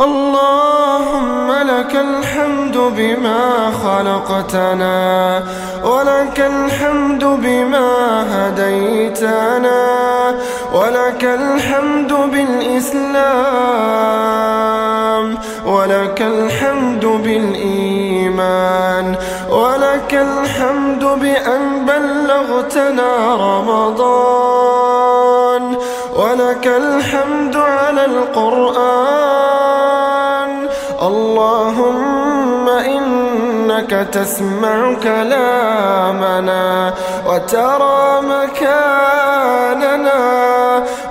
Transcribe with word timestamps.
اللهم 0.00 1.52
لك 1.52 1.96
الحمد 1.96 2.76
بما 2.76 3.72
خلقتنا 3.84 5.42
ولك 5.84 6.40
الحمد 6.40 7.24
بما 7.24 7.90
هديتنا 8.32 9.80
ولك 10.74 11.24
الحمد 11.24 12.12
بالإسلام 12.12 13.20
ولك 15.66 16.22
الحمد 16.22 17.04
بالإيمان 17.24 19.14
ولك 19.50 20.14
الحمد 20.14 21.04
بأن 21.04 21.86
بلغتنا 21.86 23.36
رمضان 23.36 24.70
ولك 26.16 26.66
الحمد 26.66 27.56
على 27.56 28.04
القرآن 28.04 29.59
اللهم 31.40 32.68
إنك 32.68 33.90
تسمع 34.12 34.94
كلامنا 35.02 36.92
وترى 37.26 38.20
مكاننا 38.22 40.20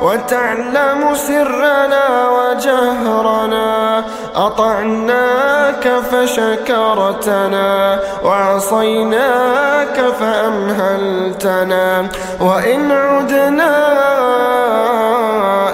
وتعلم 0.01 1.15
سرنا 1.15 2.05
وجهرنا. 2.29 4.03
أطعناك 4.35 5.85
فشكرتنا 6.11 7.99
وعصيناك 8.23 9.97
فأمهلتنا. 10.19 12.07
وإن 12.41 12.91
عدنا 12.91 13.75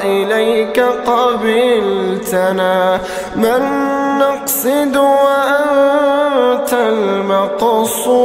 إليك 0.05 0.80
قبلتنا 1.05 3.00
من 3.36 3.62
نقصد 4.20 4.98
وأنت 4.98 6.73
المقصود؟ 6.73 8.16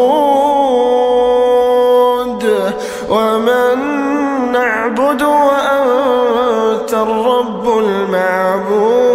ومن 3.10 3.78
نعبد 4.52 5.22
وأنت 5.22 6.92
الرب 6.94 7.78
المعبود؟ 7.78 9.10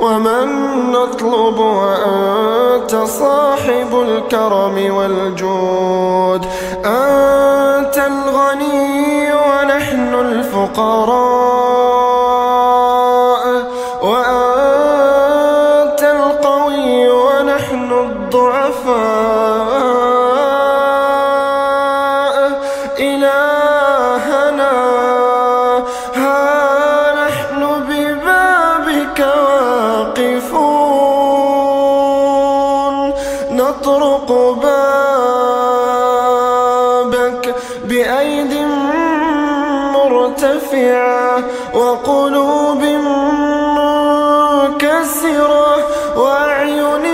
ومن 0.00 0.46
نطلب 0.92 1.58
وأنت 1.58 2.41
صاحب 2.90 3.92
الكرم 3.92 4.96
والجود. 4.96 6.46
أنت 6.84 7.98
الغني 7.98 9.34
ونحن 9.34 10.14
الفقراء. 10.14 11.32
وأنت 14.02 16.02
القوي 16.02 17.08
ونحن 17.08 17.92
الضعفاء. 17.92 20.01
مرتفعة 40.42 41.44
وقلوب 41.74 42.82
منكسرة 44.82 45.76
وأعين 46.16 47.06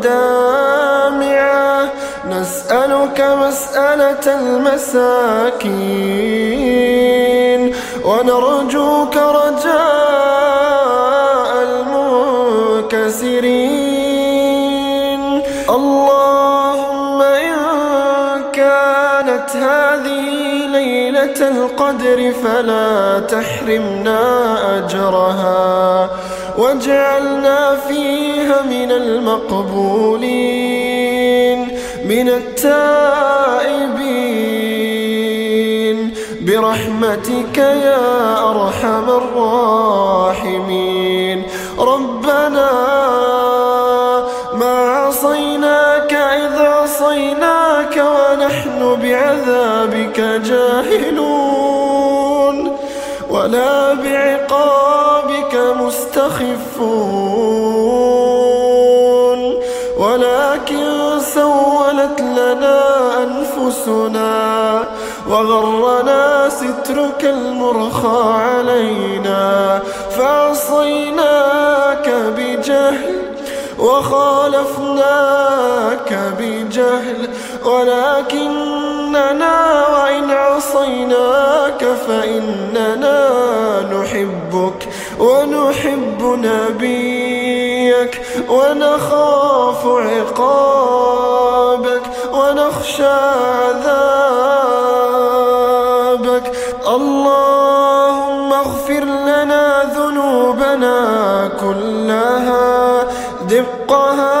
دامعة. 0.00 1.88
نسألك 2.30 3.20
مسألة 3.20 4.26
المساكين 4.40 5.36
ونرجوك 8.04 9.16
رجاء 9.16 9.76
المنكسرين. 12.86 13.32
اللهم 15.70 17.22
إن 17.22 17.56
كانت 18.52 19.50
هذه 19.56 20.45
ليلة 20.76 21.40
القدر 21.40 22.32
فلا 22.44 23.20
تحرمنا 23.20 24.22
أجرها 24.78 26.10
واجعلنا 26.58 27.76
فيها 27.88 28.62
من 28.62 28.90
المقبولين 28.92 30.18
من 32.04 32.28
التائبين. 32.28 33.16
برحمتك 36.40 37.58
يا 37.58 38.06
أرحم 38.50 39.06
الراحمين. 39.22 40.66
ربنا 41.78 42.95
بعذابك 49.36 50.20
جاهلون 50.44 51.86
ولا 53.30 53.94
بعقابك 53.94 55.54
مستخفون 55.80 56.36
ولكن 59.98 61.20
سولت 61.34 62.20
لنا 62.20 62.82
أنفسنا 63.22 64.84
وغرنا 65.28 66.48
سترك 66.48 67.24
المرخى 67.24 68.32
علينا 68.32 69.82
فعصيناك 70.10 72.08
بجهل 72.36 73.16
وخالفناك 73.78 75.16
بجهل 76.38 77.28
ولكننا 79.16 79.88
وإن 79.88 80.30
عصيناك 80.30 81.84
فإننا 82.08 83.20
نحبك 83.92 84.88
ونحب 85.18 86.22
نبيك 86.22 88.22
ونخاف 88.48 89.86
عقابك 89.86 92.02
ونخشى 92.32 93.04
عذابك. 93.66 94.06
اللهم 96.88 98.52
اغفر 98.52 99.04
لنا 99.04 99.82
ذنوبنا 99.96 100.98
كلها 101.60 103.04
دقها 103.48 104.35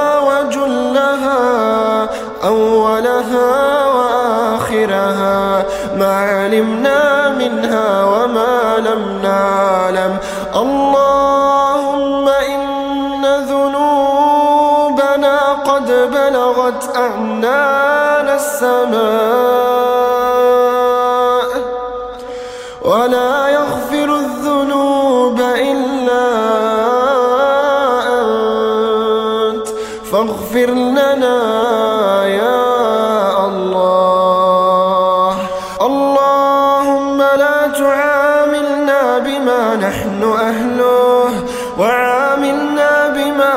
اللهم 10.56 12.28
إن 12.28 13.24
ذنوبنا 13.52 15.36
قد 15.52 15.86
بلغت 15.86 16.96
أعنان 16.96 18.28
السماء. 18.28 20.15
وعاملنا 42.36 43.08
بما 43.08 43.54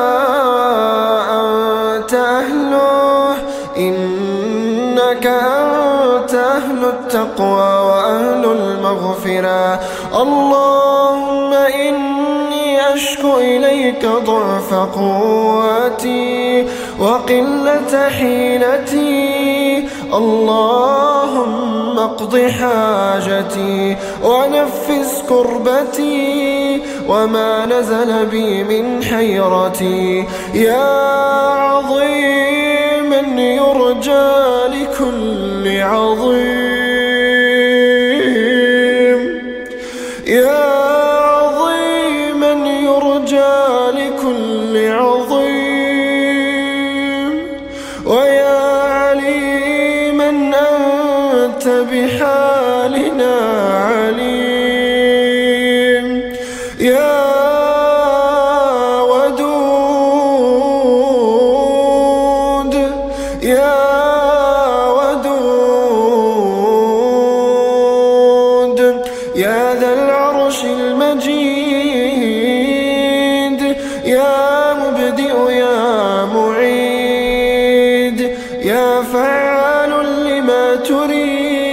أنت 1.40 2.14
أهله. 2.14 3.36
إنك 3.76 5.26
أنت 5.26 6.34
أهل 6.34 6.84
التقوى 6.84 7.72
وأهل 7.88 8.44
المغفرة. 8.44 9.80
اللهم 10.22 11.52
إني 11.52 12.94
أشكو 12.94 13.38
إليك 13.38 14.06
ضعف 14.06 14.74
قوتي 14.74 16.66
وقلة 16.98 18.08
حيلتي. 18.08 19.88
اللهم 20.14 21.98
اقض 21.98 22.50
حاجتي 22.60 23.96
ونفس 24.24 25.22
كربتي. 25.28 26.82
وما 27.10 27.66
نزل 27.66 28.26
بي 28.26 28.64
من 28.64 29.02
حيرتي. 29.04 30.24
يا 30.54 30.84
عظيما 31.66 33.20
يرجى 33.58 34.30
لكل 34.74 35.80
عظيم. 35.80 36.40
يا 40.26 40.64
عظيما 41.34 42.52
يرجى 42.88 43.54
لكل 43.98 44.74
عظيم. 44.88 45.40
ويا 48.06 48.58
عليما 49.02 50.30
أنت 50.30 51.66
بحالنا 51.68 52.39
فعال 79.12 79.92
لما 80.26 80.64
تريد. 80.74 81.70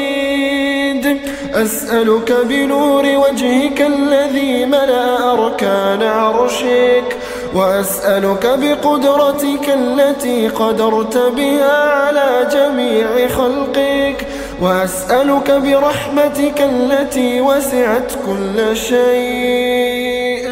أسألك 1.63 2.29
بنور 2.49 3.05
وجهك 3.23 3.79
الذي 3.81 4.65
ملأ 4.65 5.33
أركان 5.33 6.01
عرشك 6.03 7.09
وأسألك 7.55 8.45
بقدرتك 8.61 9.65
التي 9.81 10.47
قدرت 10.47 11.17
بها 11.17 11.77
على 12.01 12.29
جميع 12.55 13.27
خلقك 13.27 14.19
وأسألك 14.61 15.51
برحمتك 15.51 16.59
التي 16.61 17.41
وسعت 17.41 18.11
كل 18.27 18.57
شيء. 18.77 20.43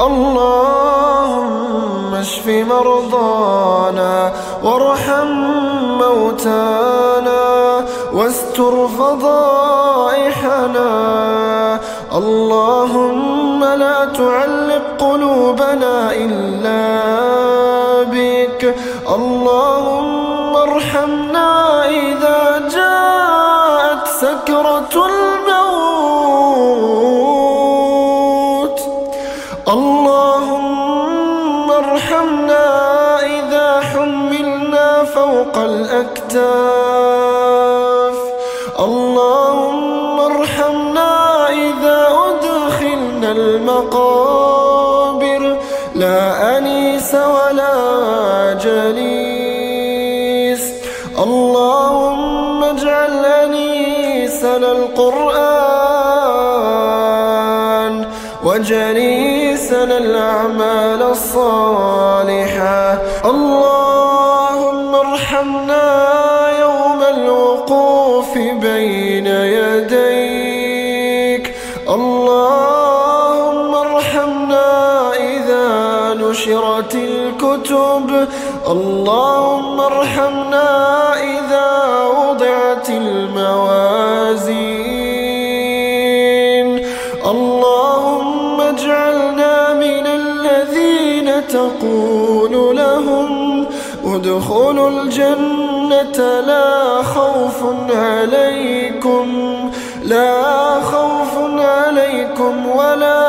اللهم 0.00 1.21
اشف 2.22 2.46
مرضانا 2.46 4.32
وارحم 4.64 5.30
موتانا 6.02 7.44
واستر 8.12 8.74
فضائحنا. 8.98 10.90
اللهم 12.20 13.64
لا 13.64 13.98
تعلق 14.04 14.84
قلوبنا 14.98 16.12
إلا 16.12 16.84
بك. 18.14 18.62
اللهم 19.16 20.56
ارحمنا 20.56 21.50
إذا 21.88 22.42
جاءت 22.76 24.04
سكرة 24.24 24.94
الموت. 25.10 25.61
الأكتاف 36.34 38.16
اللهم 38.78 40.20
ارحمنا 40.20 41.48
إذا 41.48 42.08
أدخلنا 42.28 43.30
المقابر. 43.32 44.62
لا 45.94 46.58
أنيس 46.58 47.14
ولا 47.14 47.76
جليس. 48.64 49.12
اللهم 51.18 52.64
اجعل 52.64 53.24
أنيسنا 53.24 54.72
القرآن 54.72 55.62
وجليسنا 58.44 59.98
الأعمال 59.98 61.02
الصالحة. 61.02 62.98
اللهم 63.24 63.81
اللهم 72.42 73.74
ارحمنا 73.74 74.70
إذا 75.14 75.68
نشرت 76.14 76.94
الكتب. 76.94 78.28
اللهم 78.68 79.80
ارحمنا 79.80 80.68
إذا 81.36 81.70
وضعت 82.18 82.88
الموازين. 82.90 84.42
اللهم 87.32 88.60
اجعلنا 88.60 89.74
من 89.74 90.06
الذين 90.06 91.28
تقول 91.48 92.76
لهم 92.76 93.66
ادخلوا 94.04 94.90
الجنة 94.90 96.18
لا 96.50 97.02
خوف 97.02 97.58
عليكم 97.94 99.26
لا 100.02 100.80
خوف 100.80 101.11
عليكم 102.42 102.66
ولا 102.66 103.22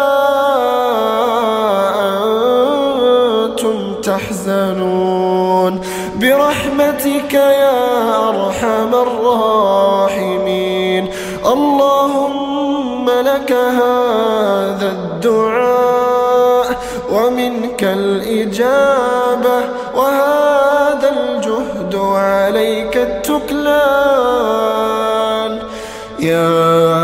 أنتم 3.45 3.93
تحزنون. 4.01 5.81
برحمتك 6.15 7.33
يا 7.33 8.29
أرحم 8.29 8.95
الراحمين. 8.95 11.09
اللهم 11.45 13.09
لك 13.09 13.51
هذا 13.51 14.87
الدعاء 14.97 16.77
ومنك 17.11 17.83
الإجابة 17.83 19.59
وهذا 19.95 21.09
الجهد 21.09 21.95
عليك 21.95 22.97
التكلان. 22.97 23.73
يا 26.19 27.02